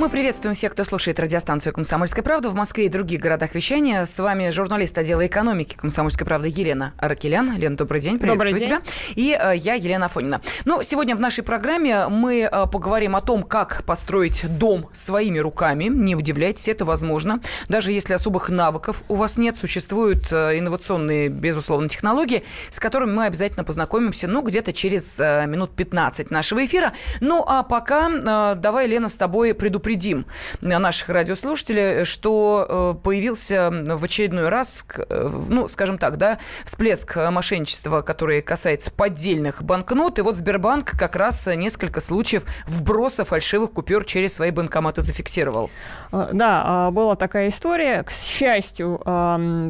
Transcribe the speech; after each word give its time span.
Мы 0.00 0.08
приветствуем 0.08 0.56
всех, 0.56 0.72
кто 0.72 0.82
слушает 0.82 1.20
радиостанцию 1.20 1.72
«Комсомольская 1.72 2.24
правда» 2.24 2.48
в 2.48 2.54
Москве 2.54 2.86
и 2.86 2.88
других 2.88 3.20
городах 3.20 3.54
вещания. 3.54 4.04
С 4.04 4.18
вами 4.18 4.50
журналист 4.50 4.98
отдела 4.98 5.24
экономики 5.24 5.76
«Комсомольской 5.76 6.26
правды» 6.26 6.48
Елена 6.48 6.94
Аракелян. 6.98 7.56
Лена, 7.56 7.76
добрый 7.76 8.00
день, 8.00 8.18
приветствую 8.18 8.50
добрый 8.50 8.60
день. 8.60 8.80
тебя. 8.80 8.82
И 9.14 9.38
э, 9.40 9.56
я, 9.56 9.74
Елена 9.74 10.06
Афонина. 10.06 10.40
Ну, 10.64 10.82
сегодня 10.82 11.14
в 11.14 11.20
нашей 11.20 11.44
программе 11.44 12.08
мы 12.08 12.40
э, 12.40 12.66
поговорим 12.66 13.14
о 13.14 13.20
том, 13.20 13.44
как 13.44 13.84
построить 13.84 14.44
дом 14.58 14.88
своими 14.92 15.38
руками. 15.38 15.84
Не 15.84 16.16
удивляйтесь, 16.16 16.68
это 16.68 16.84
возможно. 16.84 17.40
Даже 17.68 17.92
если 17.92 18.14
особых 18.14 18.50
навыков 18.50 19.04
у 19.08 19.14
вас 19.14 19.38
нет, 19.38 19.56
существуют 19.56 20.32
э, 20.32 20.58
инновационные, 20.58 21.28
безусловно, 21.28 21.88
технологии, 21.88 22.42
с 22.68 22.80
которыми 22.80 23.12
мы 23.12 23.26
обязательно 23.26 23.62
познакомимся, 23.62 24.26
ну, 24.26 24.42
где-то 24.42 24.72
через 24.72 25.20
э, 25.20 25.46
минут 25.46 25.76
15 25.76 26.32
нашего 26.32 26.64
эфира. 26.64 26.92
Ну, 27.20 27.44
а 27.46 27.62
пока 27.62 28.10
э, 28.10 28.56
давай, 28.56 28.88
Лена, 28.88 29.08
с 29.08 29.16
тобой 29.16 29.54
предупредим 29.54 29.83
предупредим 29.84 30.24
наших 30.60 31.10
радиослушателей, 31.10 32.04
что 32.04 32.94
э, 32.96 33.02
появился 33.02 33.70
в 33.70 34.02
очередной 34.02 34.48
раз, 34.48 34.86
э, 34.96 35.30
ну, 35.48 35.68
скажем 35.68 35.98
так, 35.98 36.16
да, 36.16 36.38
всплеск 36.64 37.16
мошенничества, 37.30 38.00
который 38.00 38.40
касается 38.40 38.90
поддельных 38.90 39.62
банкнот. 39.62 40.18
И 40.18 40.22
вот 40.22 40.36
Сбербанк 40.36 40.92
как 40.98 41.16
раз 41.16 41.46
несколько 41.54 42.00
случаев 42.00 42.44
вброса 42.66 43.24
фальшивых 43.24 43.72
купюр 43.72 44.04
через 44.04 44.34
свои 44.34 44.50
банкоматы 44.50 45.02
зафиксировал. 45.02 45.70
Э, 46.12 46.30
да, 46.32 46.90
была 46.90 47.14
такая 47.14 47.48
история. 47.48 48.02
К 48.02 48.10
счастью, 48.10 49.00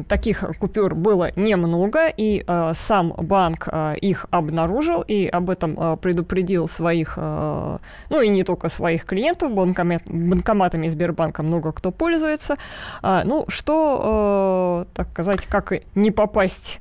таких 0.07 0.43
купюр 0.59 0.95
было 0.95 1.31
немного, 1.35 2.07
и 2.07 2.45
сам 2.73 3.13
банк 3.17 3.67
их 4.01 4.25
обнаружил 4.31 5.01
и 5.01 5.27
об 5.27 5.49
этом 5.49 5.97
предупредил 5.97 6.67
своих, 6.67 7.17
ну 7.17 8.21
и 8.21 8.29
не 8.29 8.43
только 8.43 8.69
своих 8.69 9.05
клиентов, 9.05 9.51
банкомат, 9.51 10.04
банкоматами 10.05 10.87
Сбербанка 10.87 11.43
много 11.43 11.71
кто 11.71 11.91
пользуется. 11.91 12.57
А, 13.01 13.23
ну, 13.23 13.45
что, 13.47 14.85
э, 14.87 14.95
так 14.95 15.09
сказать, 15.11 15.45
как 15.45 15.73
не 15.95 16.11
попасть 16.11 16.79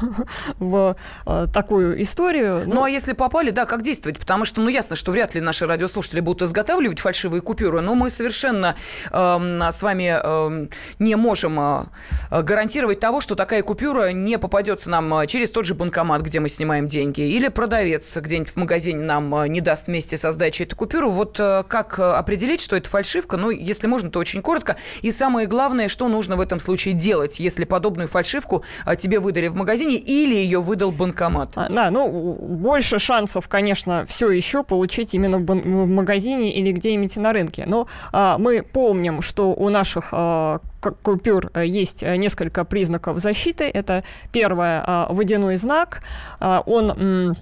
в 0.58 0.96
э, 1.26 1.46
такую 1.52 2.00
историю? 2.02 2.62
Ну, 2.66 2.74
ну, 2.74 2.82
а 2.82 2.90
если 2.90 3.12
попали, 3.12 3.50
да, 3.50 3.66
как 3.66 3.82
действовать? 3.82 4.18
Потому 4.18 4.44
что, 4.44 4.60
ну, 4.60 4.68
ясно, 4.68 4.96
что 4.96 5.12
вряд 5.12 5.34
ли 5.34 5.40
наши 5.40 5.64
радиослушатели 5.64 6.20
будут 6.20 6.42
изготавливать 6.42 6.98
фальшивые 6.98 7.40
купюры, 7.40 7.80
но 7.80 7.94
мы 7.94 8.10
совершенно 8.10 8.74
э, 9.10 9.60
с 9.70 9.82
вами 9.82 10.18
э, 10.20 10.66
не 10.98 11.14
можем 11.14 11.60
э, 11.60 11.84
гарантировать 12.30 13.00
того, 13.00 13.20
что 13.20 13.36
такая 13.36 13.62
купюра 13.62 14.10
не 14.12 14.38
попадется 14.38 14.90
нам 14.90 15.26
через 15.26 15.50
тот 15.50 15.66
же 15.66 15.74
банкомат, 15.74 16.22
где 16.22 16.40
мы 16.40 16.48
снимаем 16.48 16.88
деньги, 16.88 17.20
или 17.20 17.48
продавец 17.48 18.16
где-нибудь 18.16 18.50
в 18.50 18.56
магазине 18.56 19.02
нам 19.02 19.34
э, 19.36 19.48
не 19.48 19.60
даст 19.60 19.86
вместе 19.86 20.16
со 20.16 20.32
сдачей 20.32 20.66
эту 20.66 20.74
купюру. 20.76 21.10
Вот 21.10 21.38
э, 21.38 21.62
как 21.68 21.98
определить, 21.98 22.60
что 22.64 22.76
это 22.76 22.88
фальшивка, 22.90 23.36
ну, 23.36 23.50
если 23.50 23.86
можно, 23.86 24.10
то 24.10 24.18
очень 24.18 24.42
коротко. 24.42 24.76
И 25.02 25.10
самое 25.10 25.46
главное, 25.46 25.88
что 25.88 26.08
нужно 26.08 26.36
в 26.36 26.40
этом 26.40 26.60
случае 26.60 26.94
делать, 26.94 27.38
если 27.38 27.64
подобную 27.64 28.08
фальшивку 28.08 28.64
а, 28.84 28.96
тебе 28.96 29.20
выдали 29.20 29.48
в 29.48 29.54
магазине 29.54 29.96
или 29.96 30.34
ее 30.34 30.60
выдал 30.60 30.90
банкомат? 30.90 31.52
А, 31.56 31.68
да, 31.68 31.90
ну, 31.90 32.34
больше 32.34 32.98
шансов, 32.98 33.48
конечно, 33.48 34.04
все 34.06 34.30
еще 34.30 34.64
получить 34.64 35.14
именно 35.14 35.38
в, 35.38 35.54
магазине 35.86 36.52
или 36.52 36.72
где-нибудь 36.72 37.16
на 37.16 37.32
рынке. 37.32 37.64
Но 37.66 37.86
а, 38.12 38.38
мы 38.38 38.62
помним, 38.62 39.22
что 39.22 39.52
у 39.52 39.68
наших 39.68 40.08
а, 40.12 40.60
купюр 41.02 41.50
э, 41.54 41.66
есть 41.66 42.02
э, 42.02 42.16
несколько 42.16 42.64
признаков 42.64 43.18
защиты. 43.18 43.64
Это 43.64 44.04
первое, 44.32 44.82
а, 44.86 45.06
водяной 45.10 45.56
знак. 45.56 46.02
Он 46.40 47.34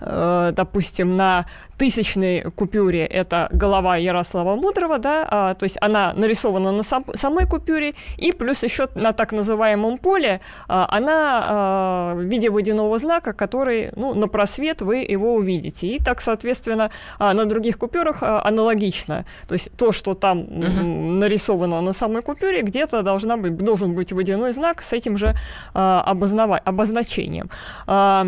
Э, 0.00 0.52
допустим, 0.54 1.16
на 1.16 1.46
тысячной 1.82 2.42
купюре 2.42 3.04
это 3.04 3.48
голова 3.50 3.96
Ярослава 3.96 4.54
Мудрого, 4.54 4.98
да, 4.98 5.26
а, 5.28 5.54
то 5.54 5.64
есть 5.64 5.78
она 5.80 6.12
нарисована 6.14 6.70
на 6.70 6.84
сам, 6.84 7.04
самой 7.14 7.46
купюре, 7.46 7.94
и 8.18 8.30
плюс 8.30 8.62
еще 8.62 8.88
на 8.94 9.12
так 9.12 9.32
называемом 9.32 9.98
поле 9.98 10.40
а, 10.68 10.86
она 10.88 11.44
а, 11.44 12.14
в 12.14 12.20
виде 12.20 12.50
водяного 12.50 12.98
знака, 12.98 13.32
который, 13.32 13.90
ну, 13.96 14.14
на 14.14 14.28
просвет 14.28 14.80
вы 14.80 14.98
его 14.98 15.34
увидите. 15.34 15.88
И 15.88 15.98
так, 15.98 16.20
соответственно, 16.20 16.90
а, 17.18 17.34
на 17.34 17.46
других 17.46 17.78
купюрах 17.78 18.22
а, 18.22 18.46
аналогично. 18.46 19.24
То 19.48 19.54
есть 19.54 19.72
то, 19.76 19.90
что 19.90 20.14
там 20.14 20.40
угу. 20.40 20.84
нарисовано 21.20 21.80
на 21.80 21.92
самой 21.92 22.22
купюре, 22.22 22.62
где-то 22.62 23.02
должна 23.02 23.36
быть, 23.36 23.56
должен 23.56 23.94
быть 23.94 24.12
водяной 24.12 24.52
знак 24.52 24.82
с 24.82 24.92
этим 24.92 25.16
же 25.16 25.34
а, 25.74 26.00
обозначением. 26.64 27.50
А, 27.88 28.24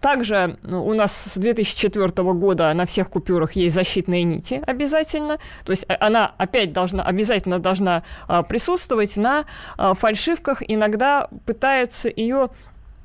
также 0.00 0.58
ну, 0.62 0.84
у 0.84 0.94
нас 0.94 1.12
с 1.14 1.36
2004 1.36 2.08
года 2.32 2.72
на 2.74 2.86
всех 2.86 3.10
купюрах 3.10 3.52
есть 3.52 3.74
защитные 3.74 4.24
нити 4.24 4.62
обязательно. 4.66 5.38
То 5.64 5.70
есть 5.70 5.84
э, 5.88 5.94
она 6.00 6.32
опять 6.38 6.72
должна, 6.72 7.02
обязательно 7.02 7.58
должна 7.58 8.02
а, 8.28 8.42
присутствовать 8.42 9.16
на 9.16 9.44
а, 9.76 9.94
фальшивках. 9.94 10.62
Иногда 10.66 11.28
пытаются 11.44 12.08
ее 12.14 12.50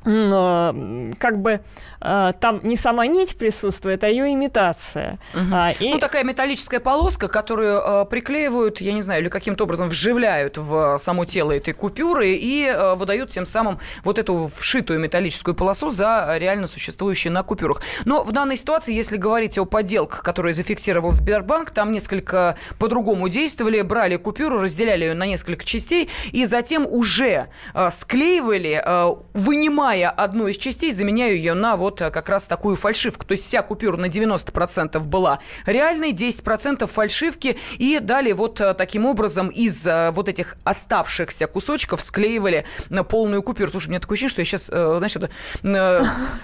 как 0.03 1.41
бы 1.41 1.61
э, 2.01 2.33
там 2.39 2.59
не 2.63 2.75
сама 2.75 3.05
нить 3.05 3.37
присутствует, 3.37 4.03
а 4.03 4.07
ее 4.07 4.33
имитация. 4.33 5.19
Угу. 5.35 5.53
А, 5.53 5.71
и... 5.79 5.89
Ну, 5.91 5.99
такая 5.99 6.23
металлическая 6.23 6.79
полоска, 6.79 7.27
которую 7.27 7.79
э, 7.79 8.05
приклеивают, 8.05 8.81
я 8.81 8.93
не 8.93 9.01
знаю, 9.03 9.21
или 9.21 9.29
каким-то 9.29 9.65
образом 9.65 9.89
вживляют 9.89 10.57
в 10.57 10.97
само 10.97 11.25
тело 11.25 11.51
этой 11.51 11.75
купюры 11.75 12.29
и 12.29 12.65
э, 12.65 12.95
выдают 12.95 13.29
тем 13.29 13.45
самым 13.45 13.79
вот 14.03 14.17
эту 14.17 14.49
вшитую 14.53 14.99
металлическую 14.99 15.53
полосу 15.53 15.91
за 15.91 16.35
реально 16.37 16.67
существующие 16.67 17.31
на 17.31 17.43
купюрах. 17.43 17.81
Но 18.05 18.23
в 18.23 18.31
данной 18.31 18.57
ситуации, 18.57 18.95
если 18.95 19.17
говорить 19.17 19.59
о 19.59 19.65
подделках, 19.65 20.23
которые 20.23 20.55
зафиксировал 20.55 21.11
Сбербанк, 21.11 21.69
там 21.69 21.91
несколько 21.91 22.57
по-другому 22.79 23.29
действовали, 23.29 23.81
брали 23.81 24.15
купюру, 24.15 24.59
разделяли 24.59 25.05
ее 25.05 25.13
на 25.13 25.27
несколько 25.27 25.63
частей 25.63 26.09
и 26.31 26.45
затем 26.45 26.87
уже 26.89 27.49
э, 27.75 27.89
склеивали, 27.91 28.81
э, 28.83 29.15
вынимая 29.33 29.90
снимая 29.91 30.09
одну 30.09 30.47
из 30.47 30.57
частей, 30.57 30.91
заменяю 30.91 31.35
ее 31.35 31.53
на 31.53 31.75
вот 31.75 32.01
э, 32.01 32.11
как 32.11 32.29
раз 32.29 32.45
такую 32.45 32.75
фальшивку. 32.75 33.25
То 33.25 33.33
есть 33.33 33.45
вся 33.45 33.61
купюра 33.61 33.97
на 33.97 34.05
90% 34.05 34.99
была 34.99 35.39
реальной, 35.65 36.13
10% 36.13 36.87
фальшивки. 36.87 37.57
И 37.77 37.99
далее 37.99 38.33
вот 38.33 38.61
э, 38.61 38.73
таким 38.73 39.05
образом 39.05 39.49
из 39.49 39.85
э, 39.85 40.11
вот 40.11 40.29
этих 40.29 40.55
оставшихся 40.63 41.47
кусочков 41.47 42.01
склеивали 42.01 42.65
на 42.89 43.03
полную 43.03 43.43
купюру. 43.43 43.69
Слушай, 43.71 43.87
у 43.87 43.89
меня 43.89 43.99
такое 43.99 44.15
ощущение, 44.15 44.29
что 44.31 44.41
я 44.41 44.45
сейчас, 44.45 44.65
знаешь, 44.67 45.15
это, 45.15 45.29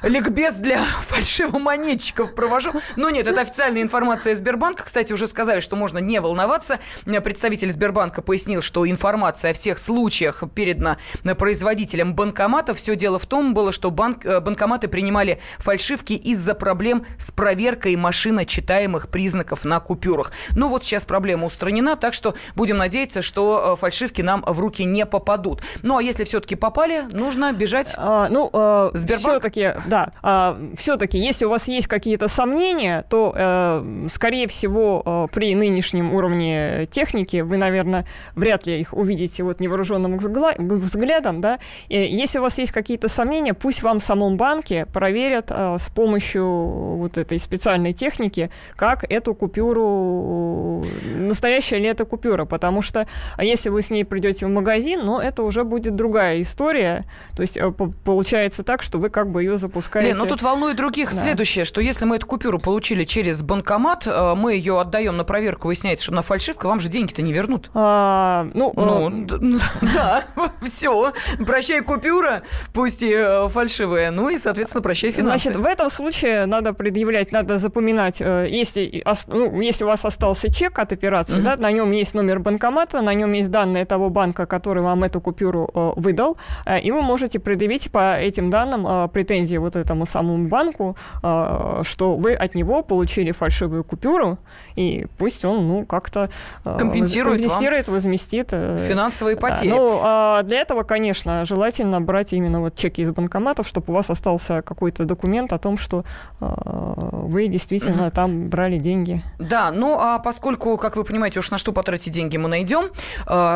ликбез 0.08 0.56
для 0.56 0.84
фальшивомонетчиков 1.08 2.36
провожу. 2.36 2.72
Но 2.98 3.10
нет, 3.10 3.28
это 3.28 3.42
официальная 3.42 3.82
информация 3.82 4.36
Сбербанка. 4.36 4.84
Кстати, 4.84 5.14
уже 5.14 5.28
сказали, 5.28 5.62
что 5.62 5.76
можно 5.76 6.00
не 6.00 6.20
волноваться. 6.20 6.80
Представитель 7.06 7.72
Сбербанка 7.72 8.22
пояснил, 8.22 8.62
что 8.62 8.90
информация 8.90 9.52
о 9.52 9.54
всех 9.54 9.80
случаях 9.80 10.44
передана 10.54 10.98
производителям 11.38 12.14
банкомата. 12.14 12.74
Все 12.74 12.96
дело 12.96 13.20
в 13.20 13.26
том, 13.26 13.37
том 13.38 13.54
было, 13.54 13.72
что 13.72 13.92
банк, 13.92 14.26
э, 14.26 14.40
банкоматы 14.40 14.88
принимали 14.88 15.40
фальшивки 15.60 16.14
из-за 16.14 16.56
проблем 16.56 17.06
с 17.20 17.30
проверкой 17.30 17.96
машиночитаемых 17.96 19.10
признаков 19.10 19.64
на 19.64 19.80
купюрах. 19.80 20.32
Но 20.56 20.70
вот 20.70 20.84
сейчас 20.84 21.06
проблема 21.06 21.46
устранена, 21.46 21.96
так 21.96 22.16
что 22.16 22.34
будем 22.56 22.78
надеяться, 22.78 23.22
что 23.22 23.74
э, 23.74 23.80
фальшивки 23.80 24.24
нам 24.24 24.44
в 24.48 24.60
руки 24.60 24.84
не 24.86 25.06
попадут. 25.06 25.62
Ну 25.84 25.98
а 25.98 26.02
если 26.02 26.24
все-таки 26.24 26.56
попали, 26.56 27.04
нужно 27.12 27.54
бежать 27.54 27.94
а, 27.96 28.28
ну, 28.30 28.50
э, 28.52 28.90
Сбербанк. 28.96 29.34
Все-таки, 29.34 29.74
да, 29.86 30.14
а, 30.24 30.58
все-таки, 30.76 31.20
если 31.20 31.46
у 31.46 31.52
вас 31.52 31.68
есть 31.68 31.88
какие-то 31.88 32.28
сомнения, 32.28 33.06
то, 33.08 33.34
э, 33.36 34.08
скорее 34.10 34.48
всего, 34.48 35.04
э, 35.06 35.28
при 35.32 35.54
нынешнем 35.54 36.12
уровне 36.12 36.88
техники 36.90 37.42
вы, 37.42 37.58
наверное, 37.58 38.06
вряд 38.36 38.66
ли 38.66 38.80
их 38.80 38.94
увидите 38.94 39.44
вот 39.44 39.60
невооруженным 39.60 40.18
взглядом, 40.18 41.40
да. 41.40 41.60
И 41.88 42.00
если 42.00 42.40
у 42.40 42.42
вас 42.42 42.58
есть 42.58 42.72
какие-то 42.72 43.08
сомнения, 43.08 43.27
сомнения, 43.28 43.54
пусть 43.54 43.84
вам 43.84 44.00
в 44.00 44.04
самом 44.04 44.38
банке 44.38 44.86
проверят 44.86 45.48
э, 45.50 45.76
с 45.78 45.90
помощью 45.90 46.46
вот 46.46 47.18
этой 47.18 47.40
специальной 47.40 47.92
техники, 47.92 48.50
как 48.78 49.04
эту 49.12 49.36
купюру, 49.36 50.86
настоящая 51.18 51.78
ли 51.78 51.88
это 51.88 52.06
купюра, 52.06 52.46
потому 52.46 52.82
что 52.82 53.06
а 53.36 53.44
если 53.44 53.70
вы 53.70 53.82
с 53.82 53.92
ней 53.92 54.06
придете 54.06 54.46
в 54.46 54.50
магазин, 54.50 55.02
ну, 55.04 55.20
это 55.20 55.44
уже 55.44 55.66
будет 55.66 55.96
другая 55.96 56.42
история, 56.42 57.04
то 57.36 57.42
есть 57.42 57.58
э, 57.58 57.70
получается 58.06 58.64
так, 58.64 58.82
что 58.82 58.98
вы 58.98 59.10
как 59.10 59.30
бы 59.30 59.44
ее 59.44 59.58
запускаете. 59.58 60.12
Лен, 60.12 60.18
ну 60.20 60.26
тут 60.26 60.42
волнует 60.42 60.78
других 60.78 61.10
да. 61.10 61.18
следующее, 61.18 61.66
что 61.66 61.82
если 61.82 62.06
мы 62.06 62.16
эту 62.16 62.28
купюру 62.28 62.60
получили 62.60 63.04
через 63.04 63.42
банкомат, 63.42 64.08
э, 64.08 64.36
мы 64.36 64.54
ее 64.54 64.80
отдаем 64.80 65.18
на 65.18 65.26
проверку, 65.26 65.68
выясняется, 65.68 66.06
что 66.06 66.14
она 66.14 66.22
фальшивка, 66.22 66.68
вам 66.68 66.80
же 66.80 66.88
деньги-то 66.88 67.22
не 67.22 67.34
вернут. 67.34 67.70
А, 67.74 68.48
ну, 68.54 68.72
ну 68.74 69.10
э... 69.10 69.60
да, 69.94 70.24
все, 70.62 71.12
прощай 71.46 71.82
купюра, 71.82 72.44
пусть 72.74 73.04
и 73.04 73.17
деньги 73.18 73.50
фальшивые. 73.50 74.12
Ну 74.12 74.30
и, 74.30 74.38
соответственно, 74.38 74.82
прощай 74.82 75.12
финансы. 75.12 75.52
Значит, 75.52 75.62
в 75.62 75.66
этом 75.66 75.90
случае 75.90 76.46
надо 76.46 76.74
предъявлять, 76.74 77.32
надо 77.32 77.58
запоминать, 77.58 78.20
если, 78.20 79.04
ну, 79.28 79.62
если 79.62 79.84
у 79.84 79.88
вас 79.88 80.06
остался 80.06 80.54
чек 80.54 80.80
от 80.80 80.92
операции, 80.92 81.38
uh-huh. 81.38 81.58
да, 81.58 81.58
на 81.58 81.72
нем 81.72 81.92
есть 81.92 82.14
номер 82.14 82.40
банкомата, 82.40 83.02
на 83.02 83.14
нем 83.14 83.34
есть 83.34 83.52
данные 83.52 83.86
того 83.86 84.10
банка, 84.10 84.46
который 84.46 84.84
вам 84.84 85.04
эту 85.04 85.22
купюру 85.22 85.70
выдал, 85.96 86.38
и 86.84 86.92
вы 86.92 87.02
можете 87.02 87.40
предъявить 87.40 87.92
по 87.92 88.16
этим 88.16 88.50
данным 88.50 89.10
претензии 89.10 89.58
вот 89.58 89.76
этому 89.76 90.06
самому 90.06 90.48
банку, 90.48 90.96
что 91.20 92.16
вы 92.16 92.34
от 92.34 92.56
него 92.56 92.84
получили 92.84 93.32
фальшивую 93.32 93.84
купюру, 93.84 94.38
и 94.76 95.06
пусть 95.18 95.46
он, 95.46 95.68
ну, 95.68 95.86
как-то 95.86 96.30
компенсирует, 96.64 97.42
компенсирует 97.42 97.88
возместит. 97.88 98.50
Финансовые 98.50 99.38
потери. 99.38 99.70
Ну, 99.70 100.00
а 100.02 100.44
для 100.44 100.62
этого, 100.62 100.84
конечно, 100.84 101.46
желательно 101.46 102.02
брать 102.02 102.34
именно 102.34 102.62
вот 102.62 102.76
чеки 102.76 103.04
из 103.08 103.14
банкоматов, 103.14 103.68
чтобы 103.68 103.92
у 103.92 103.96
вас 103.96 104.10
остался 104.10 104.62
какой-то 104.62 105.06
документ 105.06 105.54
о 105.54 105.58
том, 105.58 105.78
что 105.78 106.04
вы 106.40 107.48
действительно 107.48 108.12
там 108.12 108.50
брали 108.50 108.78
деньги. 108.78 109.24
Да, 109.40 109.72
ну, 109.72 109.98
а 110.00 110.20
поскольку, 110.20 110.78
как 110.78 110.96
вы 110.96 111.04
понимаете, 111.04 111.40
уж 111.40 111.50
на 111.52 111.58
что 111.58 111.72
потратить 111.72 112.14
деньги 112.14 112.38
мы 112.38 112.50
найдем, 112.50 112.90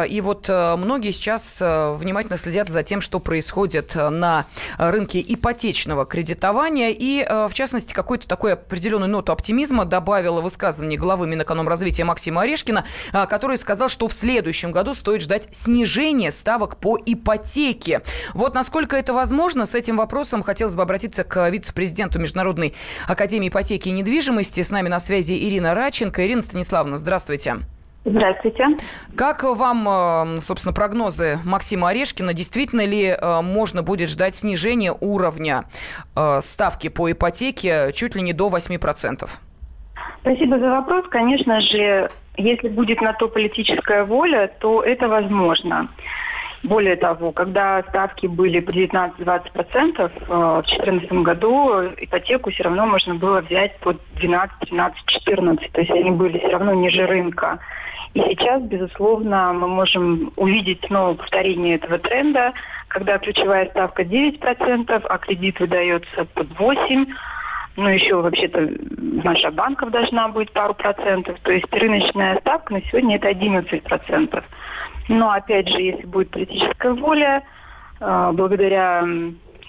и 0.09 0.21
вот 0.21 0.49
многие 0.49 1.11
сейчас 1.11 1.61
внимательно 1.61 2.37
следят 2.37 2.69
за 2.69 2.83
тем, 2.83 3.01
что 3.01 3.19
происходит 3.19 3.95
на 3.95 4.45
рынке 4.77 5.23
ипотечного 5.27 6.05
кредитования, 6.05 6.89
и, 6.89 7.23
в 7.23 7.53
частности, 7.53 7.93
какой-то 7.93 8.27
такой 8.27 8.53
определенный 8.53 9.07
ноту 9.07 9.31
оптимизма 9.31 9.85
добавила 9.85 10.41
высказывание 10.41 10.97
главы 10.97 11.27
Минэкономразвития 11.27 12.05
Максима 12.05 12.41
Орешкина, 12.41 12.85
который 13.11 13.57
сказал, 13.57 13.89
что 13.89 14.07
в 14.07 14.13
следующем 14.13 14.71
году 14.71 14.93
стоит 14.93 15.21
ждать 15.21 15.47
снижения 15.51 16.31
ставок 16.31 16.77
по 16.77 16.97
ипотеке. 17.05 18.01
Вот 18.33 18.53
насколько 18.53 18.95
это 18.95 19.13
возможно, 19.13 19.30
с 19.65 19.75
этим 19.75 19.97
вопросом 19.97 20.43
хотелось 20.43 20.75
бы 20.75 20.81
обратиться 20.81 21.23
к 21.23 21.49
вице-президенту 21.49 22.19
Международной 22.19 22.73
академии 23.07 23.49
ипотеки 23.49 23.89
и 23.89 23.91
недвижимости. 23.91 24.61
С 24.61 24.71
нами 24.71 24.89
на 24.89 24.99
связи 24.99 25.33
Ирина 25.33 25.73
Раченко. 25.73 26.25
Ирина 26.25 26.41
Станиславовна, 26.41 26.97
здравствуйте. 26.97 27.55
Здравствуйте. 28.03 28.65
Как 29.15 29.43
вам, 29.43 29.87
э, 29.87 30.39
собственно, 30.39 30.73
прогнозы 30.73 31.37
Максима 31.45 31.89
Орешкина? 31.89 32.33
Действительно 32.33 32.85
ли 32.85 33.05
э, 33.05 33.41
можно 33.41 33.83
будет 33.83 34.09
ждать 34.09 34.33
снижения 34.33 34.91
уровня 34.91 35.65
э, 36.15 36.39
ставки 36.41 36.89
по 36.89 37.11
ипотеке 37.11 37.91
чуть 37.93 38.15
ли 38.15 38.23
не 38.23 38.33
до 38.33 38.49
8%? 38.49 39.29
Спасибо 40.21 40.59
за 40.59 40.69
вопрос. 40.69 41.05
Конечно 41.09 41.61
же, 41.61 42.09
если 42.37 42.69
будет 42.69 43.01
на 43.01 43.13
то 43.13 43.27
политическая 43.27 44.03
воля, 44.03 44.51
то 44.59 44.81
это 44.81 45.07
возможно. 45.07 45.87
Более 46.63 46.95
того, 46.95 47.31
когда 47.31 47.81
ставки 47.89 48.27
были 48.27 48.59
по 48.59 48.69
19-20%, 48.69 50.11
в 50.27 50.63
2014 50.67 51.11
году 51.23 51.85
ипотеку 51.97 52.51
все 52.51 52.63
равно 52.63 52.85
можно 52.85 53.15
было 53.15 53.41
взять 53.41 53.77
по 53.79 53.95
12, 54.17 54.69
13, 54.69 55.05
14. 55.07 55.71
То 55.71 55.81
есть 55.81 55.91
они 55.91 56.11
были 56.11 56.37
все 56.37 56.49
равно 56.49 56.73
ниже 56.73 57.07
рынка. 57.07 57.59
И 58.13 58.19
сейчас, 58.19 58.61
безусловно, 58.63 59.53
мы 59.53 59.67
можем 59.67 60.33
увидеть 60.35 60.83
снова 60.85 61.15
повторение 61.15 61.75
этого 61.75 61.97
тренда, 61.97 62.53
когда 62.89 63.17
ключевая 63.17 63.67
ставка 63.69 64.03
9%, 64.03 65.05
а 65.09 65.17
кредит 65.17 65.59
выдается 65.59 66.25
под 66.25 66.47
8%. 66.51 67.07
Ну, 67.81 67.89
еще 67.89 68.21
вообще-то 68.21 68.69
наша 69.23 69.49
банков 69.49 69.89
должна 69.89 70.27
быть 70.27 70.51
пару 70.51 70.75
процентов. 70.75 71.39
То 71.41 71.51
есть 71.51 71.65
рыночная 71.73 72.39
ставка 72.39 72.73
на 72.73 72.81
сегодня 72.83 73.15
это 73.15 73.29
11 73.29 73.81
процентов. 73.81 74.45
Но, 75.09 75.31
опять 75.31 75.67
же, 75.67 75.81
если 75.81 76.05
будет 76.05 76.29
политическая 76.29 76.93
воля, 76.93 77.41
э, 77.99 78.31
благодаря 78.33 79.03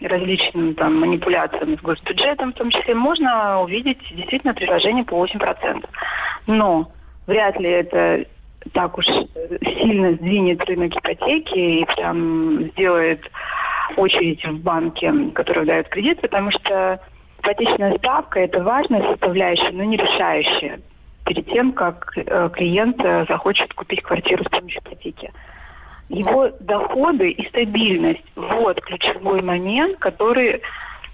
различным 0.02 0.74
там, 0.74 1.00
манипуляциям 1.00 1.78
с 1.78 1.80
госбюджетом 1.80 2.52
в 2.52 2.56
том 2.56 2.70
числе, 2.70 2.94
можно 2.94 3.62
увидеть 3.62 4.00
действительно 4.14 4.52
предложение 4.52 5.04
по 5.04 5.16
8%. 5.16 5.88
Но 6.46 6.92
вряд 7.26 7.58
ли 7.58 7.70
это 7.70 8.26
так 8.74 8.98
уж 8.98 9.06
сильно 9.06 10.12
сдвинет 10.12 10.62
рынок 10.66 10.94
ипотеки 10.94 11.80
и 11.80 11.86
прям 11.86 12.64
сделает 12.72 13.22
очередь 13.96 14.44
в 14.46 14.58
банке, 14.58 15.10
который 15.34 15.64
дает 15.64 15.88
кредит, 15.88 16.20
потому 16.20 16.50
что 16.50 17.00
ипотечная 17.42 17.98
ставка– 17.98 18.40
это 18.40 18.62
важная 18.62 19.02
составляющая, 19.10 19.72
но 19.72 19.84
не 19.84 19.96
решающая 19.96 20.80
перед 21.24 21.46
тем, 21.46 21.72
как 21.72 22.12
э, 22.16 22.50
клиент 22.52 23.00
э, 23.00 23.26
захочет 23.28 23.72
купить 23.74 24.02
квартиру 24.02 24.44
с 24.44 24.48
помощью 24.48 24.80
ипотеки. 24.82 25.32
Его 26.08 26.50
доходы 26.60 27.30
и 27.30 27.48
стабильность– 27.48 28.24
вот 28.36 28.80
ключевой 28.80 29.40
момент, 29.40 29.98
который 29.98 30.60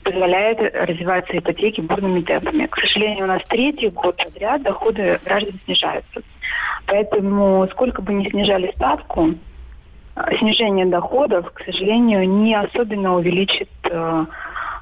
позволяет 0.03 0.59
развиваться 0.75 1.37
ипотеки 1.37 1.83
бурными 1.83 2.23
темпами. 2.23 2.67
К 2.67 2.79
сожалению, 2.79 3.25
у 3.25 3.29
нас 3.29 3.43
третий 3.49 3.91
год 3.91 4.17
подряд 4.17 4.63
доходы 4.63 5.21
граждан 5.25 5.53
снижаются. 5.65 6.23
Поэтому 6.87 7.69
сколько 7.73 8.01
бы 8.01 8.15
ни 8.15 8.29
снижали 8.31 8.73
ставку, 8.77 9.35
э, 10.17 10.37
снижение 10.39 10.87
доходов, 10.87 11.53
к 11.53 11.63
сожалению, 11.65 12.29
не 12.29 12.55
особенно 12.55 13.15
увеличит, 13.15 13.69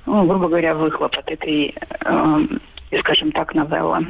ну, 0.07 0.27
грубо 0.27 0.49
говоря, 0.49 0.75
выхлоп 0.75 1.17
от 1.19 1.31
этой 1.31 1.75
э, 2.05 2.47
скажем 3.01 3.33
так, 3.33 3.55
новелла. 3.55 4.01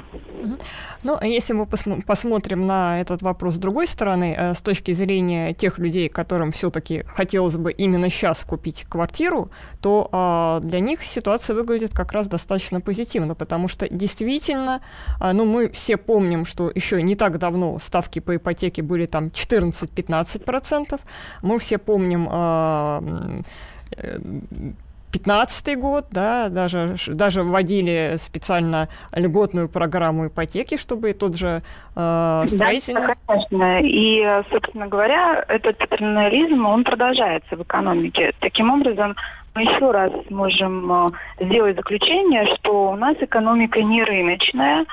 Ну, 1.02 1.16
а 1.18 1.26
если 1.26 1.54
мы 1.54 1.64
пос- 1.64 2.04
посмотрим 2.04 2.66
на 2.66 3.00
этот 3.00 3.22
вопрос 3.22 3.54
с 3.54 3.58
другой 3.58 3.86
стороны, 3.86 4.34
э, 4.36 4.54
с 4.54 4.60
точки 4.60 4.92
зрения 4.92 5.54
тех 5.54 5.78
людей, 5.78 6.08
которым 6.08 6.52
все-таки 6.52 7.02
хотелось 7.06 7.56
бы 7.56 7.72
именно 7.72 8.10
сейчас 8.10 8.44
купить 8.44 8.84
квартиру, 8.84 9.50
то 9.80 10.60
э, 10.62 10.66
для 10.66 10.80
них 10.80 11.02
ситуация 11.02 11.56
выглядит 11.56 11.92
как 11.94 12.12
раз 12.12 12.28
достаточно 12.28 12.80
позитивно, 12.80 13.34
потому 13.34 13.68
что 13.68 13.88
действительно, 13.88 14.82
э, 15.20 15.32
ну, 15.32 15.46
мы 15.46 15.70
все 15.70 15.96
помним, 15.96 16.44
что 16.44 16.70
еще 16.74 17.02
не 17.02 17.16
так 17.16 17.38
давно 17.38 17.78
ставки 17.78 18.20
по 18.20 18.36
ипотеке 18.36 18.82
были 18.82 19.06
там 19.06 19.28
14-15%. 19.28 21.00
Мы 21.42 21.58
все 21.58 21.78
помним 21.78 22.28
э, 25.16 25.24
2015 25.24 25.78
год, 25.78 26.06
да, 26.10 26.48
даже, 26.48 26.96
даже 27.08 27.42
вводили 27.42 28.16
специально 28.18 28.88
льготную 29.12 29.68
программу 29.68 30.28
ипотеки, 30.28 30.76
чтобы 30.76 31.12
тот 31.12 31.36
же 31.36 31.62
э, 31.94 32.44
строительный... 32.46 33.06
Да, 33.06 33.14
конечно. 33.26 33.80
И, 33.82 34.42
собственно 34.50 34.86
говоря, 34.86 35.44
этот 35.48 35.78
патернализм, 35.78 36.66
он 36.66 36.84
продолжается 36.84 37.56
в 37.56 37.62
экономике. 37.62 38.32
Таким 38.40 38.70
образом, 38.70 39.16
мы 39.56 39.62
еще 39.62 39.90
раз 39.90 40.12
можем 40.28 40.92
э, 40.92 41.10
сделать 41.40 41.76
заключение, 41.76 42.44
что 42.56 42.90
у 42.90 42.96
нас 42.96 43.16
экономика 43.20 43.82
не 43.82 44.04
рыночная, 44.04 44.84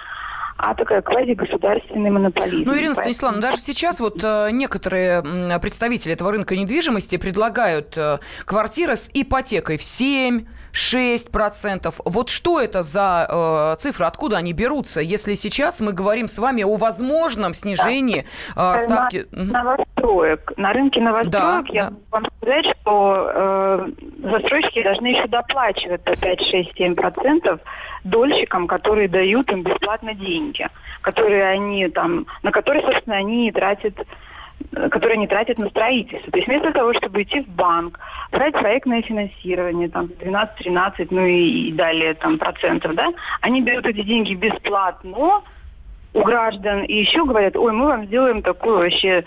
а 0.57 0.75
такая 0.75 1.01
квазигосударственный 1.01 2.09
монополизм. 2.09 2.63
Ну, 2.65 2.77
Ирина 2.77 2.93
Станиславовна, 2.93 3.41
даже 3.41 3.57
сейчас 3.57 3.99
вот 3.99 4.23
э, 4.23 4.49
некоторые 4.51 5.23
представители 5.59 6.13
этого 6.13 6.31
рынка 6.31 6.55
недвижимости 6.55 7.17
предлагают 7.17 7.97
э, 7.97 8.19
квартиры 8.45 8.95
с 8.95 9.09
ипотекой 9.13 9.77
в 9.77 9.83
7, 9.83 10.45
6%. 10.73 11.93
Вот 12.05 12.29
что 12.29 12.59
это 12.59 12.81
за 12.81 13.27
э, 13.29 13.75
цифры, 13.79 14.05
откуда 14.05 14.37
они 14.37 14.53
берутся, 14.53 15.01
если 15.01 15.35
сейчас 15.35 15.81
мы 15.81 15.93
говорим 15.93 16.27
с 16.27 16.39
вами 16.39 16.63
о 16.63 16.75
возможном 16.75 17.53
снижении 17.53 18.25
да. 18.55 18.75
э, 18.75 18.79
ставки... 18.79 19.25
На, 19.31 19.63
новостроек. 19.63 20.53
На 20.57 20.73
рынке 20.73 20.99
новостроек 20.99 21.31
да, 21.31 21.73
я 21.73 21.89
да. 21.89 21.95
вам 22.11 22.25
сказать, 22.37 22.65
что 22.81 23.31
э, 23.33 23.87
застройщики 24.23 24.83
должны 24.83 25.07
еще 25.07 25.27
доплачивать 25.27 26.03
по 26.03 26.15
5, 26.15 26.41
6, 26.41 26.79
7% 26.79 27.59
дольщикам, 28.03 28.67
которые 28.67 29.07
дают 29.07 29.51
им 29.51 29.63
бесплатно 29.63 30.13
деньги, 30.13 30.67
которые 31.01 31.45
они 31.45 31.87
там, 31.89 32.25
на 32.41 32.51
которые, 32.51 32.83
собственно, 32.83 33.17
они 33.17 33.51
тратят 33.51 33.95
которые 34.91 35.17
не 35.17 35.27
тратят 35.27 35.57
на 35.57 35.69
строительство. 35.69 36.31
То 36.31 36.37
есть 36.37 36.47
вместо 36.47 36.71
того, 36.71 36.93
чтобы 36.93 37.23
идти 37.23 37.41
в 37.41 37.47
банк, 37.49 37.99
брать 38.31 38.53
проектное 38.53 39.01
финансирование, 39.01 39.89
там 39.89 40.05
12-13, 40.05 41.07
ну 41.09 41.25
и, 41.25 41.69
и 41.69 41.73
далее 41.73 42.13
там 42.13 42.37
процентов, 42.37 42.95
да, 42.95 43.09
они 43.41 43.61
берут 43.61 43.85
эти 43.85 44.03
деньги 44.03 44.35
бесплатно 44.35 45.41
у 46.13 46.21
граждан 46.21 46.83
и 46.83 46.93
еще 46.93 47.25
говорят, 47.25 47.55
ой, 47.55 47.71
мы 47.73 47.87
вам 47.87 48.05
сделаем 48.05 48.41
такую 48.41 48.77
вообще 48.77 49.23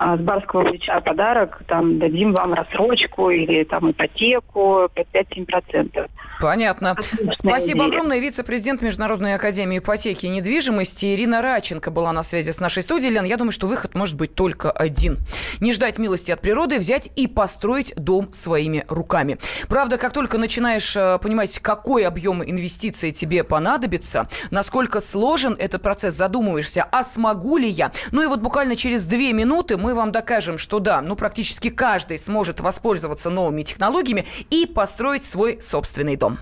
с 0.00 0.20
барского 0.20 0.64
плеча 0.64 1.00
подарок, 1.00 1.62
там, 1.66 1.98
дадим 1.98 2.32
вам 2.32 2.54
рассрочку 2.54 3.30
или 3.30 3.64
там 3.64 3.90
ипотеку 3.90 4.88
под 4.94 5.06
5-7%. 5.12 6.08
Понятно. 6.40 6.92
Отличная 6.92 7.32
Спасибо 7.32 7.80
идея. 7.80 7.88
огромное. 7.88 8.18
Вице-президент 8.18 8.80
Международной 8.80 9.34
академии 9.34 9.78
ипотеки 9.78 10.24
и 10.24 10.30
недвижимости 10.30 11.14
Ирина 11.14 11.42
Раченко 11.42 11.90
была 11.90 12.12
на 12.12 12.22
связи 12.22 12.50
с 12.50 12.60
нашей 12.60 12.82
студией. 12.82 13.12
Лен, 13.12 13.24
я 13.24 13.36
думаю, 13.36 13.52
что 13.52 13.66
выход 13.66 13.94
может 13.94 14.16
быть 14.16 14.34
только 14.34 14.70
один. 14.70 15.18
Не 15.60 15.74
ждать 15.74 15.98
милости 15.98 16.30
от 16.30 16.40
природы, 16.40 16.78
взять 16.78 17.10
и 17.16 17.26
построить 17.26 17.92
дом 17.96 18.32
своими 18.32 18.86
руками. 18.88 19.38
Правда, 19.68 19.98
как 19.98 20.14
только 20.14 20.38
начинаешь 20.38 20.96
э, 20.96 21.18
понимать, 21.18 21.58
какой 21.58 22.06
объем 22.06 22.42
инвестиций 22.42 23.12
тебе 23.12 23.44
понадобится, 23.44 24.28
насколько 24.50 25.00
сложен 25.00 25.56
этот 25.58 25.82
процесс, 25.82 26.14
задумываешься, 26.14 26.86
а 26.90 27.04
смогу 27.04 27.58
ли 27.58 27.68
я? 27.68 27.92
Ну 28.12 28.22
и 28.22 28.26
вот 28.26 28.40
буквально 28.40 28.76
через 28.76 29.04
две 29.04 29.34
минуты 29.34 29.76
мы 29.76 29.89
мы 29.90 29.96
вам 29.96 30.12
докажем, 30.12 30.56
что 30.56 30.78
да, 30.78 31.02
ну 31.02 31.16
практически 31.16 31.68
каждый 31.68 32.16
сможет 32.16 32.60
воспользоваться 32.60 33.28
новыми 33.28 33.64
технологиями 33.64 34.24
и 34.48 34.64
построить 34.64 35.24
свой 35.24 35.60
собственный 35.60 36.14
дом. 36.14 36.38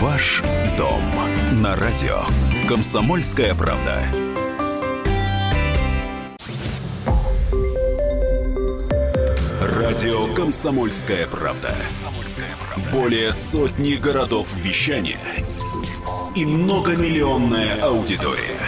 Ваш 0.00 0.42
дом 0.76 1.00
на 1.62 1.76
радио. 1.76 2.22
Комсомольская 2.68 3.54
правда. 3.54 4.02
Радио 9.62 10.34
Комсомольская 10.34 11.28
правда. 11.28 11.76
Более 12.92 13.30
сотни 13.32 13.94
городов 13.94 14.48
вещания 14.56 15.20
и 16.34 16.44
многомиллионная 16.44 17.80
аудитория. 17.82 18.67